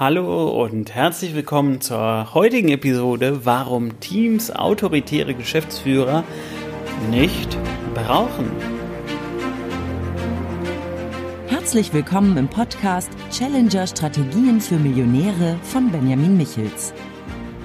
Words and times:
Hallo 0.00 0.48
und 0.64 0.94
herzlich 0.94 1.34
willkommen 1.34 1.82
zur 1.82 2.32
heutigen 2.32 2.70
Episode, 2.70 3.44
warum 3.44 4.00
Teams 4.00 4.50
autoritäre 4.50 5.34
Geschäftsführer 5.34 6.24
nicht 7.10 7.58
brauchen. 7.92 8.50
Herzlich 11.48 11.92
willkommen 11.92 12.38
im 12.38 12.48
Podcast 12.48 13.10
Challenger 13.30 13.86
Strategien 13.86 14.62
für 14.62 14.76
Millionäre 14.76 15.58
von 15.64 15.92
Benjamin 15.92 16.34
Michels. 16.38 16.94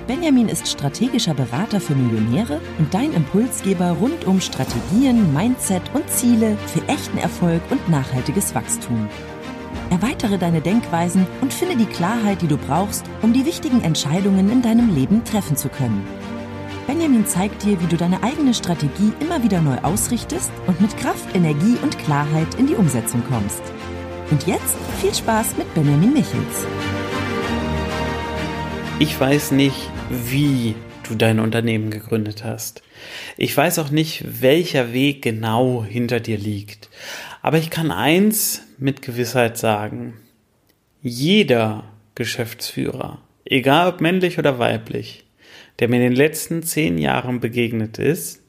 Benjamin 0.05 0.49
ist 0.49 0.67
strategischer 0.67 1.35
Berater 1.35 1.79
für 1.79 1.95
Millionäre 1.95 2.59
und 2.79 2.93
dein 2.93 3.13
Impulsgeber 3.13 3.91
rund 3.91 4.25
um 4.25 4.41
Strategien, 4.41 5.33
Mindset 5.33 5.83
und 5.93 6.09
Ziele 6.09 6.57
für 6.67 6.85
echten 6.89 7.17
Erfolg 7.17 7.61
und 7.69 7.87
nachhaltiges 7.87 8.53
Wachstum. 8.53 9.07
Erweitere 9.89 10.37
deine 10.37 10.61
Denkweisen 10.61 11.27
und 11.41 11.53
finde 11.53 11.77
die 11.77 11.85
Klarheit, 11.85 12.41
die 12.41 12.47
du 12.47 12.57
brauchst, 12.57 13.05
um 13.21 13.33
die 13.33 13.45
wichtigen 13.45 13.81
Entscheidungen 13.83 14.51
in 14.51 14.61
deinem 14.61 14.93
Leben 14.95 15.23
treffen 15.23 15.55
zu 15.55 15.69
können. 15.69 16.05
Benjamin 16.87 17.25
zeigt 17.25 17.63
dir, 17.63 17.81
wie 17.81 17.87
du 17.87 17.97
deine 17.97 18.21
eigene 18.21 18.53
Strategie 18.53 19.11
immer 19.19 19.43
wieder 19.43 19.61
neu 19.61 19.77
ausrichtest 19.81 20.51
und 20.67 20.79
mit 20.81 20.95
Kraft, 20.97 21.35
Energie 21.35 21.77
und 21.81 21.97
Klarheit 21.97 22.55
in 22.55 22.67
die 22.67 22.75
Umsetzung 22.75 23.23
kommst. 23.27 23.61
Und 24.31 24.45
jetzt 24.47 24.75
viel 25.01 25.13
Spaß 25.13 25.57
mit 25.57 25.73
Benjamin 25.73 26.13
Michels. 26.13 26.65
Ich 28.99 29.19
weiß 29.19 29.51
nicht, 29.51 29.89
wie 30.09 30.75
du 31.03 31.15
dein 31.15 31.39
Unternehmen 31.39 31.91
gegründet 31.91 32.43
hast. 32.43 32.81
Ich 33.37 33.55
weiß 33.55 33.79
auch 33.79 33.89
nicht, 33.89 34.23
welcher 34.41 34.93
Weg 34.93 35.21
genau 35.21 35.83
hinter 35.83 36.19
dir 36.19 36.37
liegt. 36.37 36.89
Aber 37.41 37.57
ich 37.57 37.69
kann 37.69 37.91
eins 37.91 38.61
mit 38.77 39.01
Gewissheit 39.01 39.57
sagen. 39.57 40.15
Jeder 41.01 41.83
Geschäftsführer, 42.15 43.19
egal 43.43 43.89
ob 43.89 44.01
männlich 44.01 44.39
oder 44.39 44.59
weiblich, 44.59 45.25
der 45.79 45.89
mir 45.89 45.97
in 45.97 46.03
den 46.03 46.15
letzten 46.15 46.63
zehn 46.63 46.97
Jahren 46.97 47.39
begegnet 47.39 47.99
ist 47.99 48.41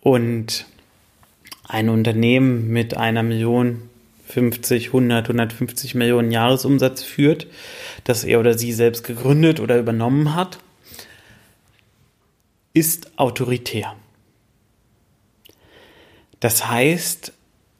und 0.00 0.66
ein 1.68 1.88
Unternehmen 1.88 2.68
mit 2.68 2.96
einer 2.96 3.22
Million 3.22 3.82
50, 4.26 4.86
100, 4.86 5.26
150 5.26 5.94
Millionen 5.94 6.30
Jahresumsatz 6.30 7.02
führt, 7.02 7.46
das 8.04 8.24
er 8.24 8.40
oder 8.40 8.56
sie 8.56 8.72
selbst 8.72 9.04
gegründet 9.04 9.60
oder 9.60 9.78
übernommen 9.78 10.34
hat, 10.34 10.58
ist 12.72 13.18
autoritär. 13.18 13.94
Das 16.40 16.68
heißt, 16.68 17.32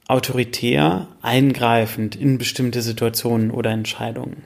autoritär 0.06 1.08
eingreifend 1.22 2.16
in 2.16 2.38
bestimmte 2.38 2.82
Situationen 2.82 3.50
oder 3.50 3.70
Entscheidungen. 3.70 4.44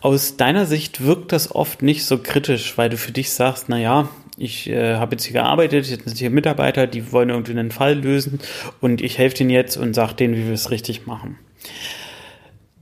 Aus 0.00 0.36
deiner 0.36 0.66
Sicht 0.66 1.04
wirkt 1.04 1.32
das 1.32 1.54
oft 1.54 1.82
nicht 1.82 2.04
so 2.04 2.18
kritisch, 2.18 2.78
weil 2.78 2.88
du 2.88 2.96
für 2.96 3.12
dich 3.12 3.30
sagst, 3.30 3.68
na 3.68 3.78
ja, 3.78 4.08
ich 4.38 4.68
äh, 4.68 4.96
habe 4.96 5.14
jetzt 5.14 5.24
hier 5.24 5.34
gearbeitet, 5.34 5.86
jetzt 5.86 6.04
sind 6.04 6.18
hier 6.18 6.30
Mitarbeiter, 6.30 6.86
die 6.86 7.12
wollen 7.12 7.30
irgendwie 7.30 7.52
einen 7.52 7.70
Fall 7.70 7.94
lösen 7.94 8.40
und 8.80 9.00
ich 9.00 9.18
helfe 9.18 9.36
denen 9.36 9.50
jetzt 9.50 9.76
und 9.76 9.94
sage 9.94 10.14
denen, 10.14 10.36
wie 10.36 10.46
wir 10.46 10.52
es 10.52 10.70
richtig 10.70 11.06
machen. 11.06 11.38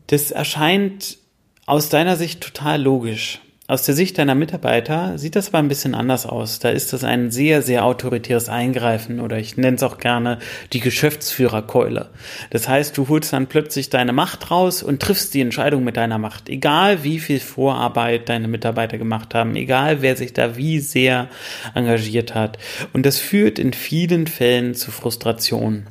Das 0.08 0.30
erscheint 0.30 1.18
aus 1.66 1.88
deiner 1.88 2.16
Sicht 2.16 2.40
total 2.40 2.82
logisch. 2.82 3.40
Aus 3.66 3.84
der 3.84 3.94
Sicht 3.94 4.18
deiner 4.18 4.34
Mitarbeiter 4.34 5.16
sieht 5.16 5.36
das 5.36 5.48
aber 5.48 5.56
ein 5.56 5.68
bisschen 5.68 5.94
anders 5.94 6.26
aus. 6.26 6.58
Da 6.58 6.68
ist 6.68 6.92
das 6.92 7.02
ein 7.02 7.30
sehr, 7.30 7.62
sehr 7.62 7.86
autoritäres 7.86 8.50
Eingreifen 8.50 9.20
oder 9.20 9.38
ich 9.38 9.56
nenne 9.56 9.76
es 9.76 9.82
auch 9.82 9.96
gerne 9.96 10.38
die 10.74 10.80
Geschäftsführerkeule. 10.80 12.10
Das 12.50 12.68
heißt, 12.68 12.98
du 12.98 13.08
holst 13.08 13.32
dann 13.32 13.46
plötzlich 13.46 13.88
deine 13.88 14.12
Macht 14.12 14.50
raus 14.50 14.82
und 14.82 15.00
triffst 15.00 15.32
die 15.32 15.40
Entscheidung 15.40 15.82
mit 15.82 15.96
deiner 15.96 16.18
Macht. 16.18 16.50
Egal 16.50 17.04
wie 17.04 17.18
viel 17.18 17.40
Vorarbeit 17.40 18.28
deine 18.28 18.48
Mitarbeiter 18.48 18.98
gemacht 18.98 19.34
haben, 19.34 19.56
egal 19.56 20.02
wer 20.02 20.14
sich 20.14 20.34
da 20.34 20.58
wie 20.58 20.80
sehr 20.80 21.30
engagiert 21.74 22.34
hat. 22.34 22.58
Und 22.92 23.06
das 23.06 23.16
führt 23.16 23.58
in 23.58 23.72
vielen 23.72 24.26
Fällen 24.26 24.74
zu 24.74 24.90
Frustration. 24.90 25.86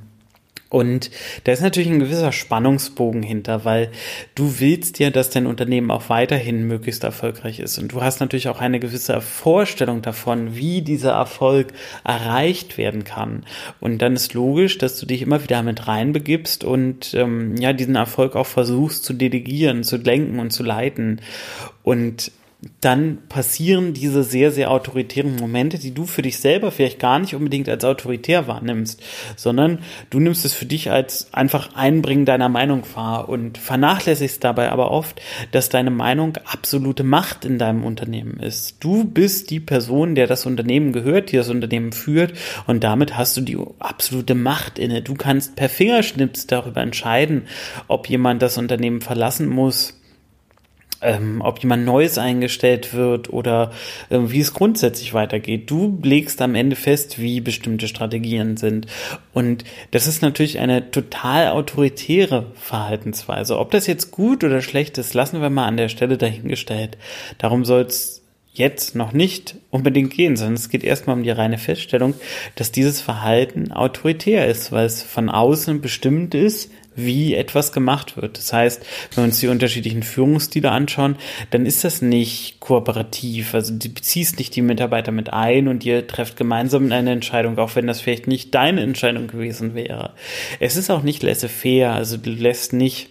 Und 0.74 1.12
da 1.44 1.52
ist 1.52 1.62
natürlich 1.62 1.88
ein 1.88 2.00
gewisser 2.00 2.32
Spannungsbogen 2.32 3.22
hinter, 3.22 3.64
weil 3.64 3.92
du 4.34 4.60
willst 4.60 4.98
ja, 4.98 5.12
dass 5.12 5.30
dein 5.30 5.46
Unternehmen 5.46 5.92
auch 5.92 6.10
weiterhin 6.10 6.66
möglichst 6.66 7.04
erfolgreich 7.04 7.60
ist. 7.60 7.78
Und 7.78 7.92
du 7.92 8.02
hast 8.02 8.22
natürlich 8.22 8.48
auch 8.48 8.60
eine 8.60 8.80
gewisse 8.80 9.22
Vorstellung 9.22 10.02
davon, 10.02 10.56
wie 10.56 10.82
dieser 10.82 11.12
Erfolg 11.12 11.68
erreicht 12.04 12.80
werden 12.80 13.04
kann. 13.04 13.46
Und 13.82 14.02
dann 14.02 14.16
ist 14.16 14.34
logisch, 14.34 14.80
dass 14.80 15.00
du 15.00 15.06
dich 15.06 15.22
immer 15.22 15.44
wieder 15.44 15.62
mit 15.62 15.88
reinbegibst 15.88 16.64
und 16.64 17.14
ähm, 17.14 17.56
ja, 17.58 17.72
diesen 17.72 17.96
Erfolg 17.96 18.36
auch 18.36 18.48
versuchst 18.48 19.06
zu 19.06 19.14
delegieren, 19.14 19.84
zu 19.84 19.98
lenken 19.98 20.40
und 20.40 20.50
zu 20.50 20.64
leiten. 20.64 21.22
Und 21.84 22.32
dann 22.82 23.20
passieren 23.30 23.94
diese 23.94 24.24
sehr, 24.24 24.52
sehr 24.52 24.72
autoritären 24.72 25.36
Momente, 25.36 25.80
die 25.80 25.94
du 25.94 26.06
für 26.06 26.22
dich 26.22 26.40
selber 26.40 26.72
vielleicht 26.72 27.00
gar 27.00 27.20
nicht 27.20 27.36
unbedingt 27.36 27.70
als 27.70 27.86
autoritär 27.86 28.48
wahrnimmst, 28.48 29.02
sondern 29.36 29.80
du 30.10 30.20
nimmst 30.20 30.46
es 30.46 30.54
für 30.54 30.66
dich 30.66 30.92
als 30.92 31.34
einfach 31.34 31.76
Einbringen 31.76 32.26
deiner 32.26 32.50
Meinung 32.50 32.84
wahr 32.94 33.30
und 33.30 33.58
vernachlässigst 33.58 34.44
dabei 34.44 34.72
aber 34.72 34.92
oft, 34.92 35.22
dass 35.52 35.70
deine 35.70 35.92
Meinung 35.92 36.38
absolute 36.46 37.04
Macht 37.04 37.46
in 37.46 37.58
deinem 37.58 37.84
Unternehmen 37.84 38.40
ist. 38.40 38.78
Du 38.80 39.04
bist 39.04 39.50
die 39.50 39.60
Person, 39.60 40.16
der 40.16 40.28
das 40.28 40.46
Unternehmen 40.46 40.92
gehört, 40.92 41.32
die 41.32 41.38
das 41.38 41.50
Unternehmen 41.50 41.92
führt 41.92 42.34
und 42.68 42.84
damit 42.84 43.18
hast 43.18 43.38
du 43.38 43.42
die 43.42 43.58
absolute 43.80 44.36
Macht 44.36 44.80
inne. 44.80 45.02
Du 45.02 45.14
kannst 45.14 45.56
per 45.56 45.70
Fingerschnips 45.70 46.48
darüber 46.48 46.82
entscheiden, 46.82 47.44
ob 47.88 48.10
jemand 48.10 48.42
das 48.42 48.58
Unternehmen 48.58 49.02
verlassen 49.02 49.48
muss 49.48 50.00
ähm, 51.04 51.42
ob 51.42 51.60
jemand 51.60 51.86
Neues 51.86 52.18
eingestellt 52.18 52.94
wird 52.94 53.32
oder 53.32 53.72
äh, 54.10 54.20
wie 54.22 54.40
es 54.40 54.54
grundsätzlich 54.54 55.14
weitergeht. 55.14 55.70
Du 55.70 56.00
legst 56.02 56.42
am 56.42 56.56
Ende 56.56 56.76
fest, 56.76 57.20
wie 57.20 57.42
bestimmte 57.42 57.88
Strategien 57.88 58.58
sind. 58.58 58.88
Und 59.34 59.64
das 59.92 60.08
ist 60.08 60.22
natürlich 60.22 60.60
eine 60.60 60.92
total 60.92 61.50
autoritäre 61.50 62.48
Verhaltensweise. 62.56 63.60
Ob 63.60 63.72
das 63.72 63.88
jetzt 63.88 64.12
gut 64.12 64.44
oder 64.44 64.62
schlecht 64.62 64.98
ist, 64.98 65.14
lassen 65.14 65.42
wir 65.42 65.50
mal 65.50 65.68
an 65.68 65.78
der 65.78 65.90
Stelle 65.90 66.18
dahingestellt. 66.18 66.98
Darum 67.38 67.66
soll 67.66 67.82
es 67.82 68.24
jetzt 68.54 68.96
noch 68.96 69.14
nicht 69.14 69.56
unbedingt 69.72 70.14
gehen, 70.14 70.38
sondern 70.38 70.54
es 70.54 70.70
geht 70.70 70.84
erstmal 70.84 71.18
um 71.18 71.24
die 71.24 71.32
reine 71.32 71.58
Feststellung, 71.58 72.14
dass 72.56 72.72
dieses 72.72 73.02
Verhalten 73.02 73.72
autoritär 73.72 74.48
ist, 74.48 74.72
weil 74.72 74.86
es 74.86 75.02
von 75.02 75.30
außen 75.30 75.82
bestimmt 75.82 76.36
ist, 76.36 76.72
wie 76.96 77.36
etwas 77.36 77.72
gemacht 77.72 78.18
wird. 78.18 78.38
Das 78.38 78.54
heißt, 78.54 78.82
wenn 79.12 79.24
wir 79.24 79.28
uns 79.28 79.40
die 79.40 79.48
unterschiedlichen 79.48 80.04
Führungsstile 80.04 80.72
anschauen, 80.72 81.18
dann 81.52 81.66
ist 81.66 81.84
das 81.84 82.02
nicht 82.02 82.60
kooperativ. 82.60 83.54
Also 83.54 83.74
du 83.74 83.90
beziehst 83.90 84.38
nicht 84.38 84.56
die 84.56 84.62
Mitarbeiter 84.62 85.12
mit 85.12 85.32
ein 85.32 85.68
und 85.68 85.86
ihr 85.86 86.08
trefft 86.08 86.38
gemeinsam 86.38 86.92
eine 86.92 87.12
Entscheidung, 87.12 87.58
auch 87.58 87.76
wenn 87.76 87.88
das 87.88 88.02
vielleicht 88.02 88.28
nicht 88.28 88.54
deine 88.54 88.82
Entscheidung 88.82 89.28
gewesen 89.28 89.76
wäre. 89.76 90.14
Es 90.60 90.76
ist 90.76 90.90
auch 90.90 91.04
nicht 91.04 91.24
laissez-faire, 91.24 91.94
also 91.94 92.18
du 92.18 92.30
lässt 92.30 92.74
nicht 92.74 93.10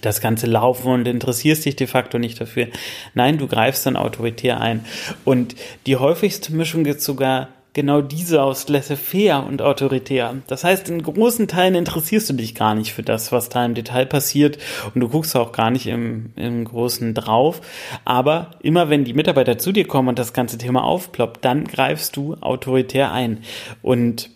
das 0.00 0.20
Ganze 0.20 0.46
laufen 0.46 0.92
und 0.92 1.08
interessierst 1.08 1.64
dich 1.64 1.76
de 1.76 1.86
facto 1.86 2.18
nicht 2.18 2.40
dafür. 2.40 2.68
Nein, 3.14 3.38
du 3.38 3.46
greifst 3.48 3.86
dann 3.86 3.96
autoritär 3.96 4.60
ein. 4.60 4.84
Und 5.24 5.56
die 5.86 5.96
häufigste 5.96 6.54
Mischung 6.54 6.86
ist 6.86 7.02
sogar 7.02 7.48
genau 7.72 8.00
diese 8.00 8.42
aus 8.42 8.68
laissez-faire 8.68 9.46
und 9.46 9.62
autoritär. 9.62 10.34
Das 10.46 10.64
heißt, 10.64 10.88
in 10.88 11.02
großen 11.02 11.48
Teilen 11.48 11.74
interessierst 11.74 12.30
du 12.30 12.34
dich 12.34 12.54
gar 12.54 12.74
nicht 12.74 12.92
für 12.92 13.02
das, 13.02 13.32
was 13.32 13.48
da 13.48 13.64
im 13.64 13.74
Detail 13.74 14.06
passiert 14.06 14.58
und 14.94 15.00
du 15.00 15.08
guckst 15.08 15.36
auch 15.36 15.52
gar 15.52 15.70
nicht 15.70 15.86
im, 15.86 16.32
im 16.36 16.64
Großen 16.64 17.14
drauf. 17.14 17.60
Aber 18.04 18.52
immer 18.60 18.90
wenn 18.90 19.04
die 19.04 19.14
Mitarbeiter 19.14 19.58
zu 19.58 19.72
dir 19.72 19.86
kommen 19.86 20.08
und 20.08 20.18
das 20.18 20.32
ganze 20.32 20.58
Thema 20.58 20.84
aufploppt, 20.84 21.44
dann 21.44 21.64
greifst 21.64 22.16
du 22.16 22.34
autoritär 22.40 23.12
ein. 23.12 23.42
Und 23.82 24.30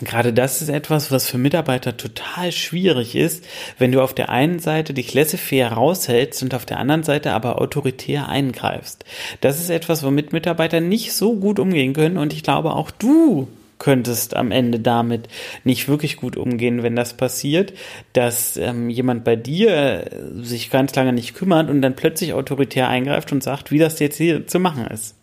Gerade 0.00 0.32
das 0.32 0.62
ist 0.62 0.68
etwas, 0.68 1.10
was 1.10 1.28
für 1.28 1.38
Mitarbeiter 1.38 1.96
total 1.96 2.52
schwierig 2.52 3.14
ist, 3.14 3.44
wenn 3.78 3.92
du 3.92 4.00
auf 4.00 4.14
der 4.14 4.28
einen 4.28 4.58
Seite 4.60 4.94
dich 4.94 5.12
laissez-faire 5.12 5.72
raushältst 5.72 6.42
und 6.42 6.54
auf 6.54 6.66
der 6.66 6.78
anderen 6.78 7.02
Seite 7.02 7.32
aber 7.32 7.60
autoritär 7.60 8.28
eingreifst. 8.28 9.04
Das 9.40 9.58
ist 9.58 9.70
etwas, 9.70 10.04
womit 10.04 10.32
Mitarbeiter 10.32 10.80
nicht 10.80 11.12
so 11.12 11.34
gut 11.36 11.58
umgehen 11.58 11.94
können 11.94 12.18
und 12.18 12.32
ich 12.32 12.42
glaube 12.42 12.74
auch 12.74 12.90
du 12.90 13.48
könntest 13.78 14.36
am 14.36 14.50
Ende 14.50 14.80
damit 14.80 15.28
nicht 15.64 15.88
wirklich 15.88 16.16
gut 16.16 16.36
umgehen, 16.36 16.82
wenn 16.82 16.96
das 16.96 17.14
passiert, 17.14 17.72
dass 18.12 18.56
ähm, 18.56 18.90
jemand 18.90 19.24
bei 19.24 19.36
dir 19.36 20.06
äh, 20.12 20.44
sich 20.44 20.70
ganz 20.70 20.94
lange 20.94 21.12
nicht 21.12 21.34
kümmert 21.34 21.70
und 21.70 21.80
dann 21.82 21.96
plötzlich 21.96 22.32
autoritär 22.32 22.88
eingreift 22.88 23.32
und 23.32 23.42
sagt, 23.42 23.70
wie 23.70 23.78
das 23.78 23.98
jetzt 24.00 24.16
hier 24.16 24.46
zu 24.46 24.58
machen 24.58 24.86
ist. 24.88 25.16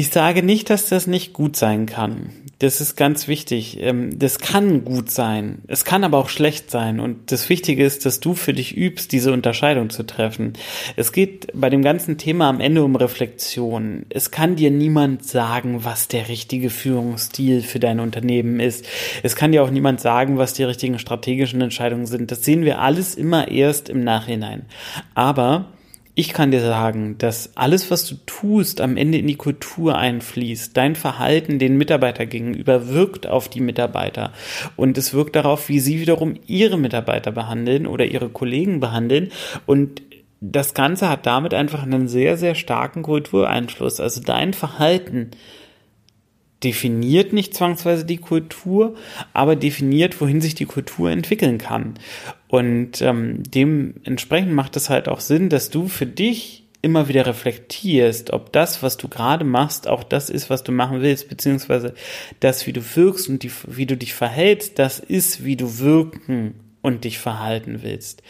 Ich 0.00 0.08
sage 0.08 0.42
nicht, 0.42 0.70
dass 0.70 0.88
das 0.88 1.06
nicht 1.06 1.34
gut 1.34 1.56
sein 1.56 1.84
kann. 1.84 2.30
Das 2.58 2.80
ist 2.80 2.96
ganz 2.96 3.28
wichtig. 3.28 3.76
Ähm, 3.82 4.18
das 4.18 4.38
kann 4.38 4.82
gut 4.82 5.10
sein. 5.10 5.58
Es 5.66 5.84
kann 5.84 6.04
aber 6.04 6.16
auch 6.16 6.30
schlecht 6.30 6.70
sein. 6.70 7.00
Und 7.00 7.30
das 7.30 7.50
Wichtige 7.50 7.84
ist, 7.84 8.06
dass 8.06 8.18
du 8.18 8.32
für 8.32 8.54
dich 8.54 8.74
übst, 8.74 9.12
diese 9.12 9.30
Unterscheidung 9.30 9.90
zu 9.90 10.04
treffen. 10.04 10.54
Es 10.96 11.12
geht 11.12 11.48
bei 11.52 11.68
dem 11.68 11.82
ganzen 11.82 12.16
Thema 12.16 12.48
am 12.48 12.60
Ende 12.60 12.82
um 12.82 12.96
Reflexion. 12.96 14.06
Es 14.08 14.30
kann 14.30 14.56
dir 14.56 14.70
niemand 14.70 15.26
sagen, 15.26 15.84
was 15.84 16.08
der 16.08 16.30
richtige 16.30 16.70
Führungsstil 16.70 17.60
für 17.60 17.78
dein 17.78 18.00
Unternehmen 18.00 18.58
ist. 18.58 18.86
Es 19.22 19.36
kann 19.36 19.52
dir 19.52 19.62
auch 19.62 19.70
niemand 19.70 20.00
sagen, 20.00 20.38
was 20.38 20.54
die 20.54 20.64
richtigen 20.64 20.98
strategischen 20.98 21.60
Entscheidungen 21.60 22.06
sind. 22.06 22.30
Das 22.30 22.42
sehen 22.42 22.64
wir 22.64 22.80
alles 22.80 23.16
immer 23.16 23.48
erst 23.48 23.90
im 23.90 24.02
Nachhinein. 24.02 24.62
Aber 25.14 25.66
ich 26.20 26.34
kann 26.34 26.50
dir 26.50 26.60
sagen, 26.60 27.16
dass 27.16 27.56
alles, 27.56 27.90
was 27.90 28.04
du 28.06 28.14
tust, 28.26 28.82
am 28.82 28.98
Ende 28.98 29.16
in 29.16 29.26
die 29.26 29.36
Kultur 29.36 29.96
einfließt. 29.96 30.76
Dein 30.76 30.94
Verhalten 30.94 31.58
den 31.58 31.78
Mitarbeiter 31.78 32.26
gegenüber 32.26 32.88
wirkt 32.88 33.26
auf 33.26 33.48
die 33.48 33.62
Mitarbeiter. 33.62 34.34
Und 34.76 34.98
es 34.98 35.14
wirkt 35.14 35.34
darauf, 35.34 35.70
wie 35.70 35.80
sie 35.80 35.98
wiederum 35.98 36.34
ihre 36.46 36.76
Mitarbeiter 36.76 37.32
behandeln 37.32 37.86
oder 37.86 38.04
ihre 38.04 38.28
Kollegen 38.28 38.80
behandeln. 38.80 39.32
Und 39.64 40.02
das 40.42 40.74
Ganze 40.74 41.08
hat 41.08 41.24
damit 41.24 41.54
einfach 41.54 41.84
einen 41.84 42.06
sehr, 42.06 42.36
sehr 42.36 42.54
starken 42.54 43.02
Kultureinfluss. 43.02 43.98
Also 43.98 44.20
dein 44.20 44.52
Verhalten 44.52 45.30
definiert 46.62 47.32
nicht 47.32 47.54
zwangsweise 47.54 48.04
die 48.04 48.18
Kultur, 48.18 48.94
aber 49.32 49.56
definiert, 49.56 50.20
wohin 50.20 50.40
sich 50.40 50.54
die 50.54 50.66
Kultur 50.66 51.10
entwickeln 51.10 51.58
kann. 51.58 51.94
Und 52.48 53.00
ähm, 53.00 53.42
dementsprechend 53.42 54.52
macht 54.52 54.76
es 54.76 54.90
halt 54.90 55.08
auch 55.08 55.20
Sinn, 55.20 55.48
dass 55.48 55.70
du 55.70 55.88
für 55.88 56.06
dich 56.06 56.64
immer 56.82 57.08
wieder 57.08 57.26
reflektierst, 57.26 58.32
ob 58.32 58.52
das, 58.52 58.82
was 58.82 58.96
du 58.96 59.08
gerade 59.08 59.44
machst, 59.44 59.86
auch 59.86 60.02
das 60.02 60.30
ist, 60.30 60.48
was 60.48 60.64
du 60.64 60.72
machen 60.72 61.02
willst, 61.02 61.28
beziehungsweise 61.28 61.94
das, 62.40 62.66
wie 62.66 62.72
du 62.72 62.80
wirkst 62.94 63.28
und 63.28 63.42
die, 63.42 63.50
wie 63.66 63.86
du 63.86 63.96
dich 63.96 64.14
verhältst, 64.14 64.78
das 64.78 64.98
ist, 64.98 65.44
wie 65.44 65.56
du 65.56 65.78
wirken 65.78 66.54
und 66.80 67.04
dich 67.04 67.18
verhalten 67.18 67.80
willst. 67.82 68.22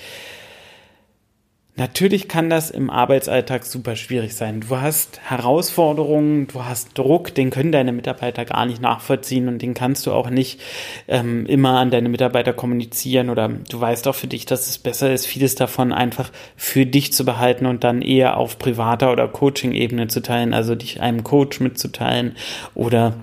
Natürlich 1.80 2.28
kann 2.28 2.50
das 2.50 2.68
im 2.68 2.90
Arbeitsalltag 2.90 3.64
super 3.64 3.96
schwierig 3.96 4.34
sein. 4.34 4.60
Du 4.60 4.76
hast 4.82 5.18
Herausforderungen, 5.22 6.46
du 6.46 6.66
hast 6.66 6.90
Druck, 6.98 7.34
den 7.34 7.48
können 7.48 7.72
deine 7.72 7.92
Mitarbeiter 7.92 8.44
gar 8.44 8.66
nicht 8.66 8.82
nachvollziehen 8.82 9.48
und 9.48 9.62
den 9.62 9.72
kannst 9.72 10.04
du 10.04 10.12
auch 10.12 10.28
nicht 10.28 10.60
ähm, 11.08 11.46
immer 11.46 11.78
an 11.78 11.90
deine 11.90 12.10
Mitarbeiter 12.10 12.52
kommunizieren 12.52 13.30
oder 13.30 13.48
du 13.48 13.80
weißt 13.80 14.08
auch 14.08 14.14
für 14.14 14.26
dich, 14.26 14.44
dass 14.44 14.68
es 14.68 14.76
besser 14.76 15.10
ist, 15.10 15.24
vieles 15.24 15.54
davon 15.54 15.90
einfach 15.90 16.30
für 16.54 16.84
dich 16.84 17.14
zu 17.14 17.24
behalten 17.24 17.64
und 17.64 17.82
dann 17.82 18.02
eher 18.02 18.36
auf 18.36 18.58
privater 18.58 19.10
oder 19.10 19.26
Coaching-Ebene 19.26 20.08
zu 20.08 20.20
teilen, 20.20 20.52
also 20.52 20.74
dich 20.74 21.00
einem 21.00 21.24
Coach 21.24 21.60
mitzuteilen 21.60 22.36
oder 22.74 23.14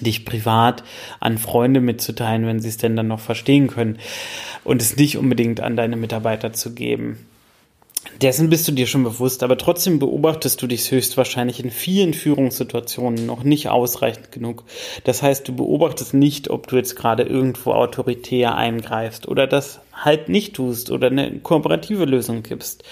dich 0.00 0.24
privat 0.24 0.82
an 1.20 1.36
Freunde 1.36 1.82
mitzuteilen, 1.82 2.46
wenn 2.46 2.58
sie 2.58 2.70
es 2.70 2.78
denn 2.78 2.96
dann 2.96 3.08
noch 3.08 3.20
verstehen 3.20 3.66
können 3.66 3.98
und 4.64 4.80
es 4.80 4.96
nicht 4.96 5.18
unbedingt 5.18 5.60
an 5.60 5.76
deine 5.76 5.96
Mitarbeiter 5.96 6.54
zu 6.54 6.74
geben. 6.74 7.18
Dessen 8.20 8.50
bist 8.50 8.68
du 8.68 8.72
dir 8.72 8.86
schon 8.86 9.04
bewusst, 9.04 9.42
aber 9.42 9.58
trotzdem 9.58 9.98
beobachtest 9.98 10.60
du 10.62 10.66
dich 10.66 10.90
höchstwahrscheinlich 10.90 11.62
in 11.62 11.70
vielen 11.70 12.14
Führungssituationen 12.14 13.26
noch 13.26 13.42
nicht 13.42 13.68
ausreichend 13.68 14.30
genug. 14.32 14.64
Das 15.04 15.22
heißt, 15.22 15.48
du 15.48 15.54
beobachtest 15.54 16.14
nicht, 16.14 16.50
ob 16.50 16.66
du 16.68 16.76
jetzt 16.76 16.96
gerade 16.96 17.22
irgendwo 17.24 17.72
autoritär 17.72 18.56
eingreifst 18.56 19.26
oder 19.28 19.46
das 19.46 19.80
halt 19.92 20.28
nicht 20.28 20.54
tust 20.54 20.90
oder 20.90 21.08
eine 21.08 21.38
kooperative 21.40 22.04
Lösung 22.04 22.42
gibst. 22.42 22.84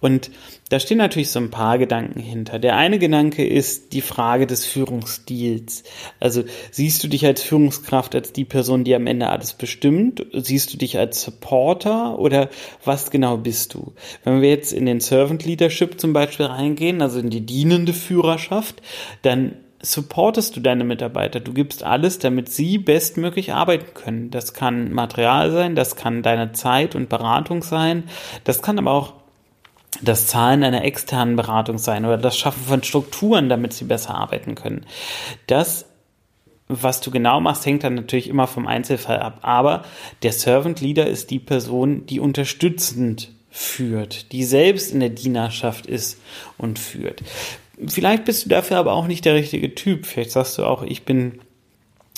Und 0.00 0.30
da 0.70 0.80
stehen 0.80 0.98
natürlich 0.98 1.30
so 1.30 1.38
ein 1.38 1.50
paar 1.50 1.78
Gedanken 1.78 2.20
hinter. 2.20 2.58
Der 2.58 2.76
eine 2.76 2.98
Gedanke 2.98 3.46
ist 3.46 3.92
die 3.92 4.00
Frage 4.00 4.46
des 4.46 4.64
Führungsstils. 4.64 5.84
Also 6.20 6.44
siehst 6.70 7.04
du 7.04 7.08
dich 7.08 7.26
als 7.26 7.42
Führungskraft 7.42 8.14
als 8.14 8.32
die 8.32 8.44
Person, 8.44 8.84
die 8.84 8.94
am 8.94 9.06
Ende 9.06 9.28
alles 9.28 9.52
bestimmt? 9.52 10.24
Siehst 10.32 10.72
du 10.72 10.78
dich 10.78 10.98
als 10.98 11.22
Supporter 11.22 12.18
oder 12.18 12.48
was 12.84 13.10
genau 13.10 13.36
bist 13.36 13.74
du? 13.74 13.92
Wenn 14.24 14.40
wir 14.40 14.50
jetzt 14.50 14.72
in 14.72 14.86
den 14.86 15.00
Servant 15.00 15.44
Leadership 15.44 16.00
zum 16.00 16.12
Beispiel 16.12 16.46
reingehen, 16.46 17.02
also 17.02 17.18
in 17.18 17.30
die 17.30 17.44
dienende 17.44 17.92
Führerschaft, 17.92 18.80
dann 19.22 19.56
supportest 19.84 20.56
du 20.56 20.60
deine 20.60 20.84
Mitarbeiter. 20.84 21.40
Du 21.40 21.52
gibst 21.52 21.82
alles, 21.82 22.18
damit 22.18 22.50
sie 22.50 22.78
bestmöglich 22.78 23.52
arbeiten 23.52 23.94
können. 23.94 24.30
Das 24.30 24.54
kann 24.54 24.92
Material 24.92 25.50
sein, 25.50 25.74
das 25.74 25.96
kann 25.96 26.22
deine 26.22 26.52
Zeit 26.52 26.94
und 26.94 27.08
Beratung 27.08 27.62
sein, 27.62 28.04
das 28.44 28.62
kann 28.62 28.78
aber 28.78 28.92
auch 28.92 29.12
das 30.02 30.26
Zahlen 30.26 30.64
einer 30.64 30.84
externen 30.84 31.36
Beratung 31.36 31.78
sein 31.78 32.04
oder 32.04 32.18
das 32.18 32.36
Schaffen 32.36 32.64
von 32.64 32.82
Strukturen, 32.82 33.48
damit 33.48 33.72
sie 33.72 33.84
besser 33.84 34.14
arbeiten 34.14 34.54
können. 34.56 34.86
Das 35.46 35.86
was 36.66 37.02
du 37.02 37.10
genau 37.10 37.40
machst, 37.40 37.66
hängt 37.66 37.84
dann 37.84 37.94
natürlich 37.94 38.28
immer 38.28 38.46
vom 38.46 38.66
Einzelfall 38.66 39.20
ab. 39.20 39.40
Aber 39.42 39.84
der 40.22 40.32
Servant 40.32 40.80
Leader 40.80 41.06
ist 41.06 41.30
die 41.30 41.38
Person, 41.38 42.06
die 42.06 42.20
unterstützend 42.20 43.30
führt, 43.50 44.32
die 44.32 44.44
selbst 44.44 44.92
in 44.92 45.00
der 45.00 45.10
Dienerschaft 45.10 45.86
ist 45.86 46.18
und 46.56 46.78
führt. 46.78 47.22
Vielleicht 47.86 48.24
bist 48.24 48.44
du 48.44 48.48
dafür 48.48 48.78
aber 48.78 48.92
auch 48.92 49.06
nicht 49.06 49.24
der 49.24 49.34
richtige 49.34 49.74
Typ. 49.74 50.06
Vielleicht 50.06 50.30
sagst 50.30 50.58
du 50.58 50.64
auch, 50.64 50.82
ich 50.82 51.04
bin 51.04 51.40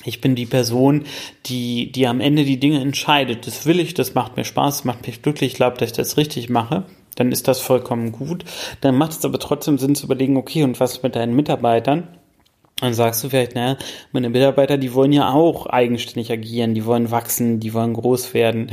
ich 0.05 0.20
bin 0.20 0.35
die 0.35 0.47
Person, 0.47 1.05
die, 1.47 1.91
die 1.91 2.06
am 2.06 2.20
Ende 2.20 2.44
die 2.44 2.61
Dinge 2.61 2.81
entscheidet. 2.81 3.47
Das 3.47 3.67
will 3.67 3.81
ich, 3.81 3.94
das 3.94 4.14
macht 4.14 4.37
mir 4.37 4.44
Spaß, 4.44 4.85
macht 4.85 5.06
mich 5.06 5.23
glücklich, 5.23 5.53
ich 5.53 5.56
glaube, 5.56 5.79
dass 5.79 5.91
ich 5.91 5.97
das 5.97 6.17
richtig 6.17 6.49
mache. 6.49 6.85
Dann 7.17 7.32
ist 7.32 7.49
das 7.49 7.61
vollkommen 7.61 8.12
gut. 8.12 8.44
Dann 8.82 8.97
macht 8.97 9.12
es 9.12 9.25
aber 9.25 9.38
trotzdem 9.38 9.79
Sinn 9.79 9.94
zu 9.94 10.05
überlegen, 10.05 10.37
okay, 10.37 10.62
und 10.62 10.79
was 10.81 11.03
mit 11.03 11.17
deinen 11.17 11.35
Mitarbeitern? 11.35 12.09
Dann 12.79 12.93
sagst 12.93 13.25
du 13.25 13.31
vielleicht, 13.31 13.55
naja, 13.55 13.79
meine 14.12 14.29
Mitarbeiter, 14.29 14.76
die 14.76 14.93
wollen 14.93 15.12
ja 15.12 15.32
auch 15.32 15.64
eigenständig 15.67 16.31
agieren, 16.31 16.75
die 16.75 16.85
wollen 16.85 17.11
wachsen, 17.11 17.59
die 17.59 17.73
wollen 17.73 17.94
groß 17.94 18.35
werden. 18.35 18.70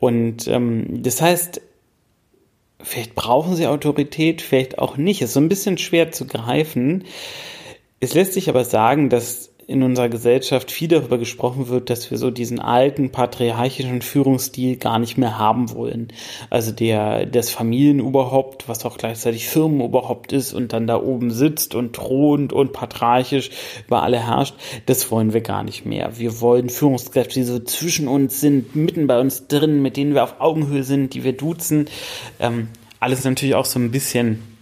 Und 0.00 0.48
ähm, 0.48 1.04
das 1.04 1.22
heißt, 1.22 1.60
Vielleicht 2.84 3.14
brauchen 3.14 3.56
sie 3.56 3.66
Autorität, 3.66 4.42
vielleicht 4.42 4.78
auch 4.78 4.96
nicht. 4.96 5.22
Ist 5.22 5.32
so 5.32 5.40
ein 5.40 5.48
bisschen 5.48 5.78
schwer 5.78 6.12
zu 6.12 6.26
greifen. 6.26 7.04
Es 8.00 8.14
lässt 8.14 8.34
sich 8.34 8.48
aber 8.48 8.64
sagen, 8.64 9.08
dass 9.08 9.53
in 9.66 9.82
unserer 9.82 10.08
Gesellschaft 10.08 10.70
viel 10.70 10.88
darüber 10.88 11.18
gesprochen 11.18 11.68
wird, 11.68 11.90
dass 11.90 12.10
wir 12.10 12.18
so 12.18 12.30
diesen 12.30 12.60
alten 12.60 13.10
patriarchischen 13.10 14.02
Führungsstil 14.02 14.76
gar 14.76 14.98
nicht 14.98 15.16
mehr 15.16 15.38
haben 15.38 15.72
wollen. 15.72 16.08
Also 16.50 16.72
der 16.72 17.26
das 17.26 17.50
Familienoberhaupt, 17.50 18.68
was 18.68 18.84
auch 18.84 18.98
gleichzeitig 18.98 19.48
Firmenoberhaupt 19.48 20.32
ist 20.32 20.52
und 20.52 20.72
dann 20.72 20.86
da 20.86 21.00
oben 21.00 21.30
sitzt 21.30 21.74
und 21.74 21.94
thront 21.94 22.52
und 22.52 22.72
patriarchisch 22.72 23.50
über 23.86 24.02
alle 24.02 24.18
herrscht, 24.18 24.54
das 24.86 25.10
wollen 25.10 25.32
wir 25.32 25.40
gar 25.40 25.64
nicht 25.64 25.86
mehr. 25.86 26.18
Wir 26.18 26.40
wollen 26.40 26.68
Führungskräfte, 26.68 27.34
die 27.34 27.44
so 27.44 27.58
zwischen 27.58 28.08
uns 28.08 28.40
sind, 28.40 28.76
mitten 28.76 29.06
bei 29.06 29.20
uns 29.20 29.46
drin, 29.48 29.82
mit 29.82 29.96
denen 29.96 30.14
wir 30.14 30.24
auf 30.24 30.40
Augenhöhe 30.40 30.84
sind, 30.84 31.14
die 31.14 31.24
wir 31.24 31.32
duzen. 31.32 31.86
Ähm, 32.38 32.68
alles 33.00 33.24
natürlich 33.24 33.54
auch 33.54 33.64
so 33.66 33.78
ein 33.78 33.90
bisschen 33.90 34.53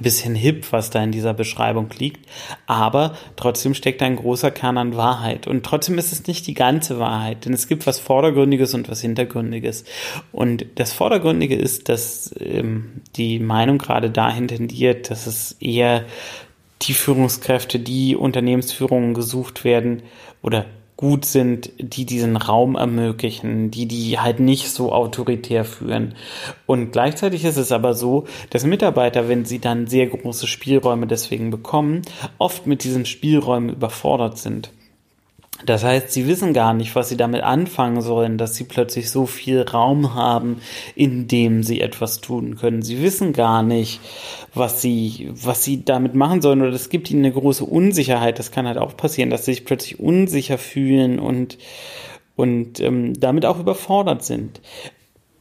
bisschen 0.00 0.34
hip, 0.34 0.66
was 0.70 0.90
da 0.90 1.02
in 1.02 1.12
dieser 1.12 1.32
Beschreibung 1.32 1.88
liegt, 1.98 2.28
aber 2.66 3.16
trotzdem 3.36 3.72
steckt 3.72 4.02
ein 4.02 4.16
großer 4.16 4.50
Kern 4.50 4.76
an 4.76 4.96
Wahrheit. 4.96 5.46
Und 5.46 5.64
trotzdem 5.64 5.96
ist 5.96 6.12
es 6.12 6.26
nicht 6.26 6.46
die 6.46 6.54
ganze 6.54 6.98
Wahrheit, 6.98 7.46
denn 7.46 7.54
es 7.54 7.68
gibt 7.68 7.86
was 7.86 7.98
Vordergründiges 7.98 8.74
und 8.74 8.90
was 8.90 9.00
Hintergründiges. 9.00 9.84
Und 10.30 10.66
das 10.74 10.92
Vordergründige 10.92 11.56
ist, 11.56 11.88
dass 11.88 12.34
ähm, 12.38 13.00
die 13.16 13.38
Meinung 13.38 13.78
gerade 13.78 14.10
dahin 14.10 14.46
tendiert, 14.48 15.10
dass 15.10 15.26
es 15.26 15.52
eher 15.52 16.04
die 16.82 16.94
Führungskräfte, 16.94 17.78
die 17.78 18.14
Unternehmensführungen 18.14 19.14
gesucht 19.14 19.64
werden 19.64 20.02
oder 20.42 20.66
gut 20.98 21.24
sind, 21.24 21.70
die 21.78 22.04
diesen 22.06 22.36
Raum 22.36 22.74
ermöglichen, 22.74 23.70
die 23.70 23.86
die 23.86 24.18
halt 24.18 24.40
nicht 24.40 24.68
so 24.68 24.92
autoritär 24.92 25.64
führen. 25.64 26.16
Und 26.66 26.90
gleichzeitig 26.90 27.44
ist 27.44 27.56
es 27.56 27.70
aber 27.70 27.94
so, 27.94 28.26
dass 28.50 28.64
Mitarbeiter, 28.64 29.28
wenn 29.28 29.44
sie 29.44 29.60
dann 29.60 29.86
sehr 29.86 30.08
große 30.08 30.48
Spielräume 30.48 31.06
deswegen 31.06 31.50
bekommen, 31.50 32.02
oft 32.38 32.66
mit 32.66 32.82
diesen 32.82 33.06
Spielräumen 33.06 33.70
überfordert 33.70 34.38
sind. 34.38 34.72
Das 35.66 35.82
heißt, 35.82 36.12
sie 36.12 36.28
wissen 36.28 36.52
gar 36.52 36.72
nicht, 36.72 36.94
was 36.94 37.08
sie 37.08 37.16
damit 37.16 37.42
anfangen 37.42 38.00
sollen, 38.00 38.38
dass 38.38 38.54
sie 38.54 38.64
plötzlich 38.64 39.10
so 39.10 39.26
viel 39.26 39.62
Raum 39.62 40.14
haben, 40.14 40.60
in 40.94 41.26
dem 41.26 41.64
sie 41.64 41.80
etwas 41.80 42.20
tun 42.20 42.56
können. 42.56 42.82
Sie 42.82 43.02
wissen 43.02 43.32
gar 43.32 43.64
nicht, 43.64 44.00
was 44.54 44.80
sie, 44.80 45.30
was 45.32 45.64
sie 45.64 45.84
damit 45.84 46.14
machen 46.14 46.42
sollen, 46.42 46.62
oder 46.62 46.72
es 46.72 46.90
gibt 46.90 47.10
ihnen 47.10 47.24
eine 47.24 47.34
große 47.34 47.64
Unsicherheit. 47.64 48.38
Das 48.38 48.52
kann 48.52 48.68
halt 48.68 48.78
auch 48.78 48.96
passieren, 48.96 49.30
dass 49.30 49.46
sie 49.46 49.54
sich 49.54 49.64
plötzlich 49.64 49.98
unsicher 49.98 50.58
fühlen 50.58 51.18
und, 51.18 51.58
und 52.36 52.78
ähm, 52.78 53.18
damit 53.18 53.44
auch 53.44 53.58
überfordert 53.58 54.24
sind. 54.24 54.60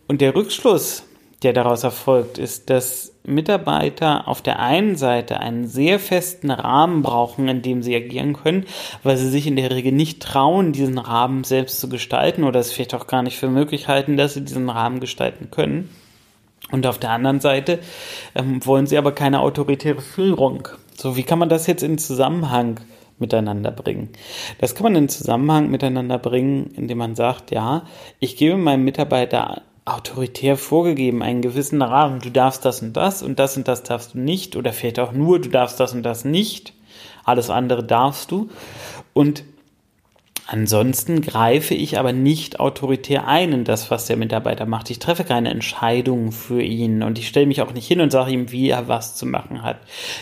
Und 0.07 0.21
der 0.21 0.33
Rückschluss, 0.33 1.03
der 1.43 1.53
daraus 1.53 1.83
erfolgt, 1.83 2.37
ist, 2.37 2.69
dass 2.69 3.13
Mitarbeiter 3.23 4.27
auf 4.27 4.41
der 4.41 4.59
einen 4.59 4.95
Seite 4.95 5.39
einen 5.39 5.67
sehr 5.67 5.99
festen 5.99 6.49
Rahmen 6.49 7.03
brauchen, 7.03 7.47
in 7.47 7.61
dem 7.61 7.83
sie 7.83 7.95
agieren 7.95 8.33
können, 8.33 8.65
weil 9.03 9.17
sie 9.17 9.29
sich 9.29 9.45
in 9.45 9.55
der 9.55 9.69
Regel 9.69 9.91
nicht 9.91 10.21
trauen, 10.21 10.71
diesen 10.71 10.97
Rahmen 10.97 11.43
selbst 11.43 11.79
zu 11.79 11.89
gestalten 11.89 12.43
oder 12.43 12.59
es 12.59 12.71
vielleicht 12.71 12.95
auch 12.95 13.05
gar 13.05 13.21
nicht 13.21 13.37
für 13.37 13.49
möglich 13.49 13.87
halten, 13.87 14.17
dass 14.17 14.33
sie 14.33 14.41
diesen 14.41 14.69
Rahmen 14.69 14.99
gestalten 14.99 15.51
können. 15.51 15.89
Und 16.71 16.87
auf 16.87 16.97
der 16.97 17.11
anderen 17.11 17.39
Seite 17.39 17.79
ähm, 18.35 18.65
wollen 18.65 18.87
sie 18.87 18.97
aber 18.97 19.11
keine 19.11 19.41
autoritäre 19.41 20.01
Führung. 20.01 20.67
So, 20.95 21.15
wie 21.15 21.23
kann 21.23 21.39
man 21.39 21.49
das 21.49 21.67
jetzt 21.67 21.83
in 21.83 21.97
Zusammenhang 21.97 22.79
miteinander 23.19 23.71
bringen? 23.71 24.09
Das 24.59 24.73
kann 24.73 24.83
man 24.83 24.95
in 24.95 25.09
Zusammenhang 25.09 25.69
miteinander 25.69 26.17
bringen, 26.17 26.71
indem 26.75 26.97
man 26.97 27.15
sagt, 27.15 27.51
ja, 27.51 27.85
ich 28.19 28.37
gebe 28.37 28.57
meinem 28.57 28.83
Mitarbeiter 28.83 29.61
autoritär 29.87 30.57
vorgegeben, 30.57 31.23
einen 31.23 31.41
gewissen 31.41 31.81
Rahmen. 31.81 32.19
Du 32.19 32.29
darfst 32.29 32.65
das 32.65 32.81
und 32.81 32.93
das 32.93 33.23
und 33.23 33.39
das 33.39 33.57
und 33.57 33.67
das 33.67 33.83
darfst 33.83 34.13
du 34.13 34.19
nicht 34.19 34.55
oder 34.55 34.73
vielleicht 34.73 34.99
auch 34.99 35.13
nur, 35.13 35.39
du 35.39 35.49
darfst 35.49 35.79
das 35.79 35.93
und 35.93 36.03
das 36.03 36.25
nicht. 36.25 36.73
Alles 37.23 37.49
andere 37.49 37.83
darfst 37.83 38.31
du. 38.31 38.49
Und 39.13 39.43
Ansonsten 40.49 41.21
greife 41.21 41.73
ich 41.73 41.99
aber 41.99 42.13
nicht 42.13 42.61
autoritär 42.61 43.27
ein 43.27 43.51
in 43.51 43.63
das, 43.65 43.91
was 43.91 44.05
der 44.05 44.15
Mitarbeiter 44.15 44.65
macht. 44.65 44.89
Ich 44.89 44.97
treffe 44.97 45.25
keine 45.25 45.49
Entscheidungen 45.49 46.31
für 46.31 46.61
ihn 46.61 47.03
und 47.03 47.19
ich 47.19 47.27
stelle 47.27 47.47
mich 47.47 47.61
auch 47.61 47.73
nicht 47.73 47.85
hin 47.85 47.99
und 47.99 48.13
sage 48.13 48.31
ihm, 48.31 48.49
wie 48.49 48.69
er 48.69 48.87
was 48.87 49.17
zu 49.17 49.25
machen 49.25 49.61
hat. 49.61 49.81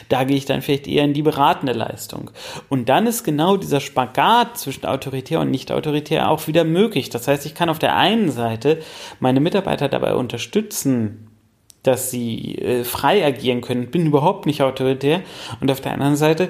Da 0.10 0.24
gehe 0.24 0.36
ich 0.36 0.46
dann 0.46 0.64
vielleicht 0.64 0.88
eher 0.88 1.04
in 1.04 1.14
die 1.14 1.22
beratende 1.22 1.74
Leistung. 1.74 2.32
Und 2.70 2.90
dann 2.90 3.06
ist 3.06 3.24
genau 3.24 3.56
dieser 3.56 3.80
Spagat 3.80 4.58
zwischen 4.58 4.88
autoritär 4.88 5.42
und 5.42 5.52
nicht 5.52 5.72
autoritär 5.72 6.32
auch 6.32 6.48
wieder 6.48 6.64
möglich. 6.64 7.12
Das 7.12 7.28
heißt, 7.28 7.46
ich 7.46 7.54
kann 7.54 7.70
auf 7.70 7.78
der 7.78 7.96
einen 7.96 8.32
Seite 8.32 8.80
meine 9.20 9.40
Mitarbeiter 9.40 9.90
dabei 9.90 10.16
unterstützen, 10.16 11.28
dass 11.84 12.10
sie 12.10 12.56
äh, 12.56 12.84
frei 12.84 13.24
agieren 13.24 13.62
können, 13.62 13.92
bin 13.92 14.08
überhaupt 14.08 14.48
nicht 14.48 14.64
autoritär. 14.64 15.22
Und 15.62 15.70
auf 15.70 15.82
der 15.82 15.92
anderen 15.92 16.16
Seite 16.16 16.50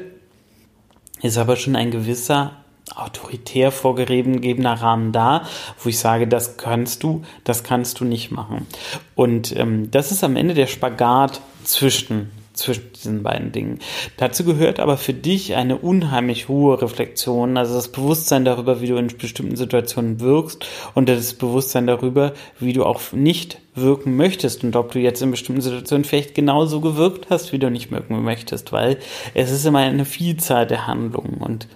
ist 1.22 1.38
aber 1.38 1.58
schon 1.58 1.76
ein 1.76 1.92
gewisser 1.92 2.65
autoritär 2.94 3.72
vorgegebener 3.72 4.82
Rahmen 4.82 5.12
da, 5.12 5.46
wo 5.82 5.90
ich 5.90 6.00
sage, 6.00 6.28
das 6.28 6.58
kannst 6.58 7.04
du, 7.04 7.24
das 7.44 7.64
kannst 7.64 8.00
du 8.00 8.06
nicht 8.06 8.32
machen. 8.32 8.68
Und 9.16 9.56
ähm, 9.58 9.90
das 9.92 10.12
ist 10.12 10.24
am 10.24 10.36
Ende 10.36 10.54
der 10.54 10.68
Spagat 10.68 11.42
zwischen 11.64 12.32
zwischen 12.56 12.94
diesen 12.94 13.24
beiden 13.24 13.52
Dingen. 13.52 13.80
Dazu 14.18 14.44
gehört 14.44 14.80
aber 14.80 14.98
für 14.98 15.14
dich 15.14 15.56
eine 15.56 15.78
unheimlich 15.78 16.48
hohe 16.48 16.82
Reflexion, 16.82 17.58
also 17.58 17.76
das 17.76 17.92
Bewusstsein 17.92 18.46
darüber, 18.46 18.82
wie 18.82 18.88
du 18.88 18.96
in 18.96 19.08
bestimmten 19.08 19.56
Situationen 19.56 20.20
wirkst 20.20 20.66
und 20.94 21.10
das 21.10 21.34
Bewusstsein 21.34 21.88
darüber, 21.88 22.34
wie 22.60 22.74
du 22.74 22.86
auch 22.86 23.12
nicht 23.12 23.60
wirken 23.76 24.16
möchtest 24.16 24.64
und 24.64 24.76
ob 24.76 24.94
du 24.94 25.00
jetzt 25.00 25.22
in 25.22 25.32
bestimmten 25.32 25.62
Situationen 25.62 26.06
vielleicht 26.06 26.34
genauso 26.34 26.80
gewirkt 26.80 27.28
hast, 27.30 27.52
wie 27.52 27.60
du 27.60 27.70
nicht 27.70 27.92
wirken 27.92 28.24
möchtest, 28.24 28.72
weil 28.72 29.00
es 29.34 29.52
ist 29.52 29.66
immer 29.66 29.80
eine 29.80 30.06
Vielzahl 30.06 30.66
der 30.66 30.88
Handlungen 30.88 31.42
und 31.42 31.68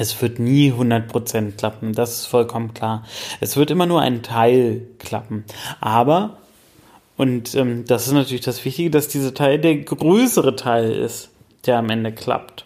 es 0.00 0.22
wird 0.22 0.38
nie 0.38 0.72
100% 0.72 1.58
klappen, 1.58 1.92
das 1.92 2.20
ist 2.20 2.26
vollkommen 2.26 2.72
klar. 2.72 3.04
Es 3.40 3.58
wird 3.58 3.70
immer 3.70 3.84
nur 3.84 4.00
ein 4.00 4.22
Teil 4.22 4.86
klappen. 4.98 5.44
Aber, 5.78 6.38
und 7.18 7.54
ähm, 7.54 7.84
das 7.86 8.06
ist 8.06 8.14
natürlich 8.14 8.40
das 8.40 8.64
Wichtige, 8.64 8.88
dass 8.88 9.08
dieser 9.08 9.34
Teil 9.34 9.58
der 9.58 9.76
größere 9.76 10.56
Teil 10.56 10.90
ist, 10.90 11.28
der 11.66 11.76
am 11.76 11.90
Ende 11.90 12.12
klappt. 12.12 12.64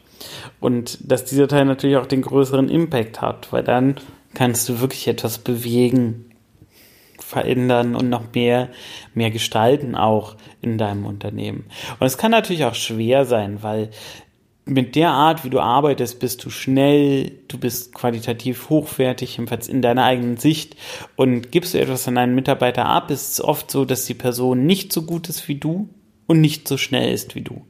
Und 0.61 1.11
dass 1.11 1.25
dieser 1.25 1.49
Teil 1.49 1.65
natürlich 1.65 1.97
auch 1.97 2.07
den 2.07 2.23
größeren 2.23 2.69
Impact 2.69 3.21
hat, 3.21 3.53
weil 3.53 3.65
dann 3.65 3.97
kannst 4.33 4.69
du 4.69 4.81
wirklich 4.81 5.09
etwas 5.09 5.39
bewegen, 5.39 6.31
verändern 7.19 7.97
und 7.97 8.11
noch 8.11 8.33
mehr, 8.33 8.69
mehr 9.13 9.33
gestalten 9.33 9.97
auch 9.97 10.37
in 10.61 10.79
deinem 10.79 11.05
Unternehmen. 11.05 11.65
Und 11.99 12.07
es 12.07 12.17
kann 12.17 12.31
natürlich 12.31 12.65
auch 12.65 12.77
schwer 12.77 13.25
sein, 13.25 13.63
weil 13.63 13.91
mit 14.67 14.97
der 14.97 15.11
Art, 15.11 15.45
wie 15.45 15.51
du 15.51 15.61
arbeitest, 15.61 16.21
bist 16.21 16.45
du 16.45 16.51
schnell, 16.51 17.33
du 17.49 17.59
bist 17.59 17.95
qualitativ 17.95 18.71
hochwertig, 18.71 19.37
jedenfalls 19.37 19.69
in 19.69 19.83
deiner 19.83 20.05
eigenen 20.05 20.39
Sicht. 20.39 20.77
Und 21.17 21.53
gibst 21.53 21.75
du 21.75 21.81
etwas 21.81 22.09
an 22.09 22.17
einen 22.17 22.35
Mitarbeiter 22.35 22.87
ab, 22.87 23.11
ist 23.11 23.33
es 23.33 23.41
oft 23.43 23.71
so, 23.71 23.85
dass 23.85 24.07
die 24.07 24.15
Person 24.15 24.65
nicht 24.65 24.93
so 24.93 25.03
gut 25.03 25.29
ist 25.29 25.49
wie 25.49 25.57
du 25.57 25.89
und 26.27 26.41
nicht 26.41 26.67
so 26.67 26.79
schnell 26.79 27.13
ist 27.13 27.35
wie 27.35 27.43
du. 27.43 27.63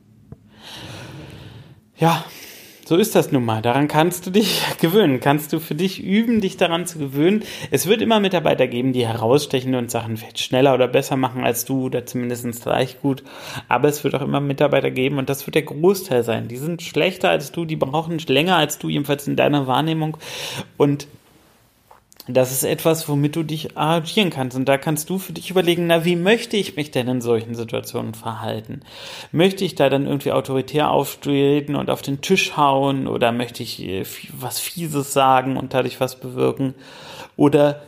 Ja, 1.96 2.24
so 2.87 2.97
ist 2.97 3.14
das 3.14 3.33
nun 3.33 3.45
mal. 3.45 3.62
Daran 3.62 3.88
kannst 3.88 4.26
du 4.26 4.31
dich 4.31 4.62
gewöhnen. 4.81 5.21
Kannst 5.21 5.53
du 5.53 5.61
für 5.61 5.75
dich 5.75 6.03
üben, 6.03 6.41
dich 6.41 6.57
daran 6.57 6.87
zu 6.87 6.99
gewöhnen. 6.99 7.43
Es 7.71 7.87
wird 7.87 8.03
immer 8.03 8.21
Mitarbeiter 8.21 8.67
geben, 8.67 8.93
die 8.93 9.07
herausstechen 9.07 9.75
und 9.75 9.91
Sachen 9.91 10.17
vielleicht 10.17 10.41
schneller 10.41 10.75
oder 10.75 10.88
besser 10.88 11.17
machen 11.17 11.45
als 11.45 11.64
du 11.64 11.87
oder 11.87 12.07
zumindest 12.07 12.62
gleich 12.62 13.00
gut. 13.00 13.23
Aber 13.69 13.88
es 13.88 14.05
wird 14.05 14.14
auch 14.14 14.23
immer 14.23 14.41
Mitarbeiter 14.41 14.91
geben 14.91 15.19
und 15.19 15.29
das 15.29 15.47
wird 15.47 15.55
der 15.55 15.62
Großteil 15.62 16.23
sein. 16.25 16.49
Die 16.49 16.57
sind 16.57 16.83
schlechter 16.83 17.31
als 17.31 17.53
du, 17.53 17.64
die 17.64 17.76
brauchen 17.76 18.19
länger 18.19 18.57
als 18.57 18.79
du, 18.79 18.88
jedenfalls 18.88 19.26
in 19.26 19.37
deiner 19.37 19.67
Wahrnehmung. 19.67 20.17
Und 20.76 21.07
das 22.26 22.52
ist 22.52 22.64
etwas, 22.64 23.07
womit 23.09 23.37
du 23.37 23.43
dich 23.43 23.76
arrangieren 23.76 24.31
kannst. 24.31 24.57
Und 24.57 24.66
da 24.66 24.78
kannst 24.78 25.11
du 25.11 25.19
für 25.19 25.35
dich 25.35 25.50
überlegen, 25.50 25.87
na, 25.87 26.07
wie 26.07 26.16
möchte 26.16 26.57
ich 26.57 26.75
mich 26.75 26.90
denn 26.90 27.07
in 27.07 27.21
solchen 27.21 27.54
Situationen 27.54 28.14
verhalten? 28.14 28.81
Möchte 29.31 29.64
ich 29.64 29.75
da 29.75 29.90
dann 29.90 30.07
irgendwie 30.07 30.33
autoritär 30.33 30.90
auftreten 30.90 31.76
und 31.76 31.90
auf 31.90 32.00
den 32.00 32.23
Tisch 32.23 32.57
hauen? 32.57 33.09
Oder 33.09 33.31
möchte 33.31 33.62
ich 33.62 33.83
äh, 33.83 34.04
was 34.33 34.59
Fieses 34.59 35.12
sagen 35.12 35.59
und 35.59 35.75
dadurch 35.75 36.00
was 36.00 36.19
bewirken? 36.19 36.75
Oder 37.37 37.83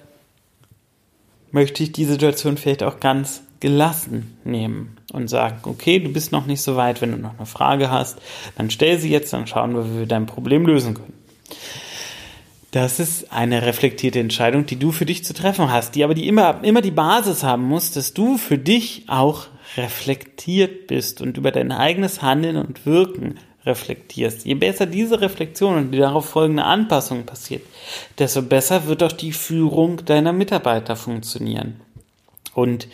möchte 1.51 1.83
ich 1.83 1.93
die 1.93 2.05
Situation 2.05 2.59
vielleicht 2.59 2.83
auch 2.83 3.01
ganz 3.01 3.43
gelassen 3.61 4.37
nehmen 4.45 4.99
und 5.15 5.29
sagen, 5.29 5.61
okay, 5.63 5.99
du 5.99 6.13
bist 6.13 6.31
noch 6.31 6.45
nicht 6.45 6.61
so 6.61 6.77
weit, 6.77 7.01
wenn 7.01 7.13
du 7.13 7.17
noch 7.17 7.39
eine 7.39 7.47
Frage 7.47 7.91
hast, 7.91 8.19
dann 8.59 8.71
stell 8.71 8.99
sie 8.99 9.11
jetzt, 9.11 9.33
dann 9.33 9.47
schauen 9.47 9.75
wir, 9.75 9.91
wie 9.91 9.99
wir 10.01 10.07
dein 10.07 10.27
Problem 10.27 10.67
lösen 10.67 10.93
können. 10.93 11.15
Das 12.71 12.99
ist 12.99 13.33
eine 13.33 13.63
reflektierte 13.63 14.19
Entscheidung, 14.19 14.67
die 14.67 14.77
du 14.77 14.93
für 14.93 15.07
dich 15.07 15.25
zu 15.25 15.35
treffen 15.35 15.71
hast, 15.71 15.95
die 15.95 16.05
aber 16.05 16.15
die 16.15 16.29
immer, 16.29 16.63
immer 16.63 16.83
die 16.83 16.91
Basis 16.91 17.43
haben 17.43 17.65
muss, 17.65 17.93
dass 17.93 18.13
du 18.13 18.39
für 18.39 18.59
dich 18.59 19.05
auch 19.07 19.47
reflektiert 19.77 20.87
bist 20.87 21.21
und 21.21 21.37
über 21.37 21.53
dein 21.53 21.73
eigenes 21.73 22.23
Handeln 22.23 22.57
und 22.57 22.85
Wirken 22.85 23.39
reflektierst. 23.65 24.45
Je 24.45 24.55
besser 24.55 24.87
diese 24.87 25.21
Reflexion 25.21 25.77
und 25.77 25.91
die 25.91 25.99
darauf 25.99 26.27
folgende 26.27 26.65
Anpassung 26.65 27.25
passiert, 27.25 27.63
desto 28.19 28.43
besser 28.43 28.87
wird 28.87 29.03
auch 29.03 29.13
die 29.13 29.33
Führung 29.33 30.05
deiner 30.05 30.33
Mitarbeiter 30.33 30.97
funktionieren. 30.97 31.81
Und 32.55 32.89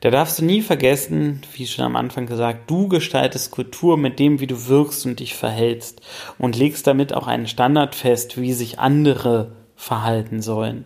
da 0.00 0.10
darfst 0.10 0.38
du 0.38 0.44
nie 0.44 0.62
vergessen, 0.62 1.42
wie 1.54 1.66
schon 1.66 1.84
am 1.84 1.96
Anfang 1.96 2.26
gesagt, 2.26 2.70
du 2.70 2.88
gestaltest 2.88 3.50
Kultur 3.50 3.96
mit 3.96 4.18
dem, 4.18 4.40
wie 4.40 4.46
du 4.46 4.66
wirkst 4.66 5.06
und 5.06 5.20
dich 5.20 5.34
verhältst 5.34 6.00
und 6.38 6.56
legst 6.56 6.86
damit 6.86 7.14
auch 7.14 7.26
einen 7.26 7.46
Standard 7.46 7.94
fest, 7.94 8.40
wie 8.40 8.52
sich 8.52 8.78
andere 8.78 9.52
verhalten 9.76 10.40
sollen. 10.40 10.84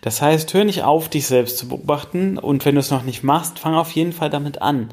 Das 0.00 0.20
heißt, 0.20 0.52
hör 0.54 0.64
nicht 0.64 0.82
auf, 0.82 1.08
dich 1.08 1.26
selbst 1.26 1.56
zu 1.56 1.68
beobachten 1.68 2.36
und 2.36 2.64
wenn 2.64 2.74
du 2.74 2.80
es 2.80 2.90
noch 2.90 3.04
nicht 3.04 3.22
machst, 3.22 3.58
fang 3.58 3.74
auf 3.74 3.92
jeden 3.92 4.12
Fall 4.12 4.28
damit 4.28 4.60
an. 4.60 4.90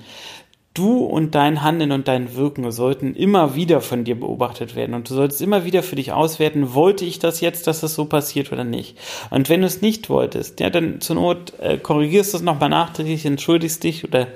Du 0.74 1.00
und 1.00 1.36
dein 1.36 1.64
Handeln 1.64 1.92
und 1.92 2.08
dein 2.08 2.36
Wirken 2.36 2.72
sollten 2.72 3.14
immer 3.14 3.56
wieder 3.56 3.82
von 3.82 4.06
dir 4.06 4.18
beobachtet 4.18 4.74
werden 4.74 4.96
und 4.96 5.10
du 5.10 5.14
solltest 5.14 5.42
immer 5.42 5.66
wieder 5.66 5.84
für 5.84 5.98
dich 5.98 6.14
auswerten, 6.14 6.74
wollte 6.74 7.04
ich 7.04 7.20
das 7.20 7.42
jetzt, 7.42 7.68
dass 7.68 7.84
es 7.84 7.94
so 7.94 8.06
passiert 8.06 8.54
oder 8.54 8.64
nicht. 8.64 8.98
Und 9.32 9.50
wenn 9.50 9.62
du 9.62 9.68
es 9.68 9.82
nicht 9.82 10.10
wolltest, 10.10 10.62
ja, 10.62 10.70
dann 10.70 11.02
zur 11.02 11.18
Not 11.18 11.60
äh, 11.60 11.78
korrigierst 11.78 12.34
du 12.34 12.38
es 12.38 12.44
nochmal 12.44 12.70
nachträglich, 12.70 13.26
entschuldigst 13.26 13.84
dich 13.84 14.06
oder 14.06 14.28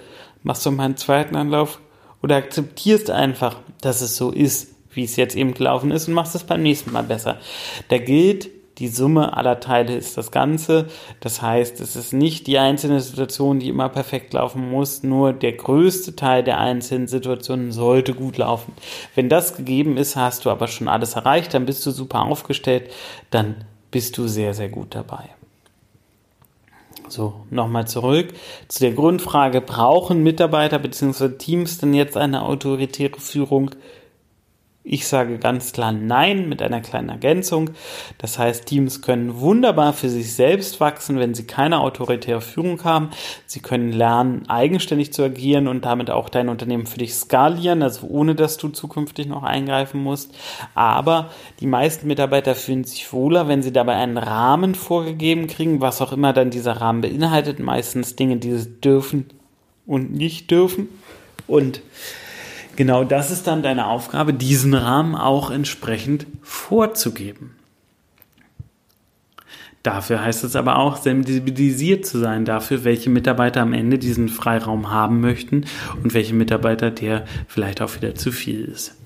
machst 0.43 0.65
du 0.65 0.71
mal 0.71 0.83
einen 0.83 0.97
zweiten 0.97 1.37
Anlauf 1.37 1.79
oder 2.21 2.35
akzeptierst 2.35 3.11
einfach, 3.11 3.61
dass 3.79 4.01
es 4.01 4.17
so 4.17 4.31
ist, 4.31 4.75
wie 4.91 5.05
es 5.05 5.15
jetzt 5.15 5.37
eben 5.37 5.53
gelaufen 5.53 5.91
ist 5.91 6.09
und 6.09 6.15
machst 6.15 6.35
es 6.35 6.43
beim 6.43 6.63
nächsten 6.63 6.91
Mal 6.91 7.03
besser. 7.03 7.37
Da 7.87 7.97
gilt, 7.97 8.49
die 8.77 8.89
Summe 8.89 9.37
aller 9.37 9.59
Teile 9.59 9.95
ist 9.95 10.17
das 10.17 10.31
Ganze. 10.31 10.87
Das 11.21 11.41
heißt, 11.41 11.79
es 11.79 11.95
ist 11.95 12.11
nicht 12.11 12.47
die 12.47 12.57
einzelne 12.57 12.99
Situation, 12.99 13.59
die 13.59 13.69
immer 13.69 13.89
perfekt 13.89 14.33
laufen 14.33 14.69
muss, 14.69 15.03
nur 15.03 15.31
der 15.31 15.53
größte 15.53 16.15
Teil 16.15 16.43
der 16.43 16.59
einzelnen 16.59 17.07
Situationen 17.07 17.71
sollte 17.71 18.13
gut 18.13 18.37
laufen. 18.37 18.73
Wenn 19.15 19.29
das 19.29 19.55
gegeben 19.55 19.97
ist, 19.97 20.15
hast 20.15 20.45
du 20.45 20.49
aber 20.49 20.67
schon 20.67 20.87
alles 20.87 21.15
erreicht, 21.15 21.53
dann 21.53 21.65
bist 21.65 21.85
du 21.85 21.91
super 21.91 22.23
aufgestellt, 22.23 22.91
dann 23.31 23.55
bist 23.91 24.17
du 24.17 24.27
sehr, 24.27 24.53
sehr 24.53 24.69
gut 24.69 24.93
dabei. 24.93 25.29
So, 27.07 27.45
nochmal 27.49 27.87
zurück 27.87 28.33
zu 28.67 28.79
der 28.79 28.91
Grundfrage, 28.91 29.61
brauchen 29.61 30.23
Mitarbeiter 30.23 30.79
bzw. 30.79 31.37
Teams 31.37 31.77
denn 31.77 31.93
jetzt 31.93 32.17
eine 32.17 32.41
autoritäre 32.41 33.19
Führung? 33.19 33.71
Ich 34.87 35.07
sage 35.07 35.39
ganz 35.39 35.71
klar 35.71 35.91
Nein 35.91 36.47
mit 36.47 36.61
einer 36.61 36.79
kleinen 36.79 37.09
Ergänzung. 37.09 37.71
Das 38.19 38.37
heißt, 38.37 38.67
Teams 38.67 39.01
können 39.01 39.39
wunderbar 39.39 39.93
für 39.93 40.09
sich 40.09 40.35
selbst 40.35 40.79
wachsen, 40.79 41.17
wenn 41.17 41.33
sie 41.33 41.47
keine 41.47 41.79
autoritäre 41.79 42.39
Führung 42.39 42.83
haben. 42.83 43.09
Sie 43.47 43.61
können 43.61 43.91
lernen, 43.91 44.47
eigenständig 44.47 45.11
zu 45.11 45.23
agieren 45.23 45.67
und 45.67 45.85
damit 45.85 46.11
auch 46.11 46.29
dein 46.29 46.49
Unternehmen 46.49 46.85
für 46.85 46.99
dich 46.99 47.15
skalieren, 47.15 47.81
also 47.81 48.05
ohne 48.05 48.35
dass 48.35 48.57
du 48.57 48.69
zukünftig 48.69 49.25
noch 49.25 49.41
eingreifen 49.41 50.03
musst. 50.03 50.35
Aber 50.75 51.31
die 51.61 51.67
meisten 51.67 52.05
Mitarbeiter 52.05 52.53
fühlen 52.53 52.83
sich 52.83 53.11
wohler, 53.11 53.47
wenn 53.47 53.63
sie 53.63 53.73
dabei 53.73 53.95
einen 53.95 54.19
Rahmen 54.19 54.75
vorgegeben 54.75 55.47
kriegen, 55.47 55.81
was 55.81 55.99
auch 55.99 56.11
immer 56.11 56.31
dann 56.31 56.51
dieser 56.51 56.73
Rahmen 56.73 57.01
beinhaltet. 57.01 57.57
Meistens 57.57 58.15
Dinge, 58.15 58.37
die 58.37 58.55
sie 58.55 58.79
dürfen 58.81 59.25
und 59.87 60.13
nicht 60.13 60.51
dürfen. 60.51 60.89
Und 61.47 61.81
genau 62.75 63.03
das 63.03 63.31
ist 63.31 63.47
dann 63.47 63.63
deine 63.63 63.87
Aufgabe, 63.87 64.33
diesen 64.33 64.73
Rahmen 64.73 65.15
auch 65.15 65.51
entsprechend 65.51 66.27
vorzugeben. 66.41 67.54
Dafür 69.85 70.25
heißt 70.25 70.43
es 70.43 70.55
aber 70.55 70.79
auch, 70.79 70.97
sensibilisiert 70.97 72.07
zu 72.07 72.17
sein 72.17 72.43
dafür, 72.43 72.83
welche 72.85 73.11
Mitarbeiter 73.11 73.61
am 73.61 73.71
Ende 73.71 73.99
diesen 73.99 74.29
Freiraum 74.29 74.89
haben 74.89 75.21
möchten 75.21 75.65
und 76.03 76.15
welche 76.15 76.33
Mitarbeiter 76.33 76.89
der 76.89 77.25
vielleicht 77.47 77.83
auch 77.83 77.95
wieder 77.95 78.15
zu 78.15 78.31
viel 78.31 78.65
ist. 78.65 78.99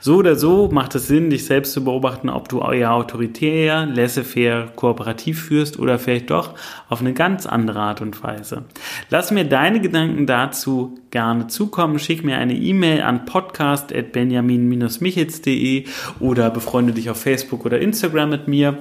So 0.00 0.16
oder 0.16 0.34
so 0.34 0.68
macht 0.72 0.96
es 0.96 1.06
Sinn, 1.06 1.30
dich 1.30 1.46
selbst 1.46 1.72
zu 1.72 1.84
beobachten, 1.84 2.28
ob 2.28 2.48
du 2.48 2.62
eher 2.62 2.94
autoritär, 2.94 3.86
laissez-faire, 3.86 4.72
kooperativ 4.74 5.40
führst 5.40 5.78
oder 5.78 6.00
vielleicht 6.00 6.30
doch 6.30 6.54
auf 6.88 6.98
eine 6.98 7.12
ganz 7.12 7.46
andere 7.46 7.78
Art 7.78 8.00
und 8.00 8.20
Weise. 8.24 8.64
Lass 9.10 9.30
mir 9.30 9.44
deine 9.44 9.80
Gedanken 9.80 10.26
dazu 10.26 10.98
gerne 11.12 11.46
zukommen. 11.46 12.00
Schick 12.00 12.24
mir 12.24 12.38
eine 12.38 12.54
E-Mail 12.54 13.02
an 13.02 13.24
podcast.benjamin-michitz.de 13.24 15.84
oder 16.18 16.50
befreunde 16.50 16.92
dich 16.92 17.08
auf 17.08 17.22
Facebook 17.22 17.64
oder 17.64 17.78
Instagram 17.78 18.30
mit 18.30 18.48
mir 18.48 18.78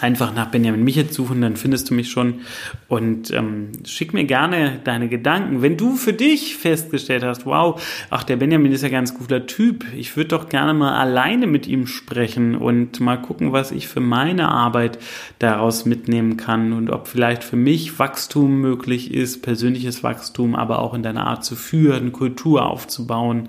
einfach 0.00 0.34
nach 0.34 0.46
Benjamin 0.46 0.82
Michitz 0.82 1.14
suchen, 1.14 1.40
dann 1.40 1.56
findest 1.56 1.90
du 1.90 1.94
mich 1.94 2.10
schon 2.10 2.40
und 2.88 3.30
ähm, 3.30 3.70
schick 3.84 4.12
mir 4.14 4.24
gerne 4.24 4.80
deine 4.82 5.08
Gedanken. 5.08 5.62
Wenn 5.62 5.76
du 5.76 5.94
für 5.94 6.12
dich 6.12 6.56
festgestellt 6.56 7.22
hast, 7.22 7.46
wow, 7.46 7.80
ach, 8.10 8.24
der 8.24 8.36
Benjamin 8.36 8.72
ist 8.72 8.82
ja 8.82 8.88
ganz 8.88 9.14
cooler 9.14 9.46
Typ, 9.46 9.84
ich 9.96 10.16
würde 10.16 10.28
doch 10.28 10.48
gerne 10.48 10.74
mal 10.74 10.98
alleine 10.98 11.46
mit 11.46 11.66
ihm 11.66 11.86
sprechen 11.86 12.56
und 12.56 13.00
mal 13.00 13.20
gucken, 13.20 13.52
was 13.52 13.70
ich 13.70 13.86
für 13.86 14.00
meine 14.00 14.48
Arbeit 14.48 14.98
daraus 15.38 15.84
mitnehmen 15.84 16.36
kann 16.36 16.72
und 16.72 16.90
ob 16.90 17.06
vielleicht 17.06 17.44
für 17.44 17.56
mich 17.56 17.98
Wachstum 17.98 18.60
möglich 18.60 19.12
ist, 19.12 19.42
persönliches 19.42 20.02
Wachstum, 20.02 20.54
aber 20.56 20.80
auch 20.80 20.94
in 20.94 21.02
deiner 21.02 21.26
Art 21.26 21.44
zu 21.44 21.54
führen, 21.54 22.12
Kultur 22.12 22.66
aufzubauen 22.66 23.48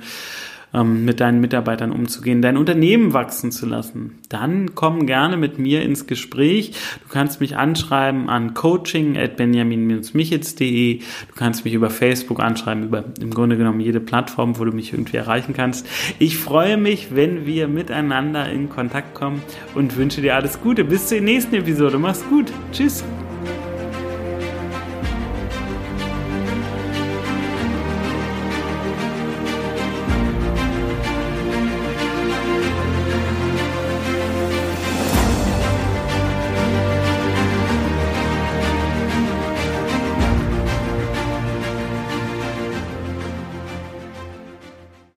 ähm, 0.74 1.06
mit 1.06 1.20
deinen 1.20 1.40
Mitarbeitern 1.42 1.92
umzugehen, 1.92 2.42
dein 2.42 2.58
Unternehmen 2.58 3.14
wachsen 3.14 3.52
zu 3.52 3.66
lassen, 3.66 4.20
dann 4.30 4.76
komm 4.76 5.06
gerne 5.06 5.38
mit 5.38 5.60
mir 5.60 5.84
ins 5.84 6.08
Gespräch. 6.08 6.72
Du 7.04 7.14
kannst 7.14 7.40
mich 7.40 7.58
anschreiben 7.58 8.30
an 8.30 8.54
coaching 8.54 9.18
at 9.18 9.38
benjamin-michitz.de. 9.38 11.00
Du 11.00 11.36
kannst 11.36 11.66
mich 11.66 11.74
über 11.74 11.90
Facebook 11.90 12.40
anschreiben, 12.40 12.84
über 12.84 13.04
im 13.20 13.32
Grunde 13.32 13.58
genommen 13.58 13.80
jede 13.80 14.00
Plattform, 14.00 14.58
wo 14.58 14.66
du 14.66 14.72
mich 14.72 14.94
irgendwie 14.94 15.18
erreichen 15.18 15.54
kannst. 15.54 15.88
Ich 16.20 16.38
freue 16.38 16.78
mich, 16.78 17.16
wenn 17.16 17.46
wir 17.46 17.68
miteinander 17.68 18.50
in 18.50 18.70
Kontakt 18.70 19.14
kommen 19.14 19.42
und 19.76 19.98
wünsche 19.98 20.22
dir 20.22 20.36
alles 20.36 20.62
Gute. 20.62 20.84
Bis 20.84 21.08
zur 21.08 21.22
nächsten 21.22 21.56
Episode. 21.56 21.98
Mach's 21.98 22.24
gut. 22.30 22.52
Tschüss. 22.72 23.04